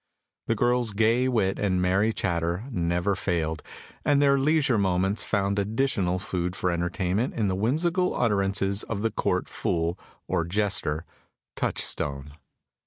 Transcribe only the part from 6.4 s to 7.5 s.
for entertainment in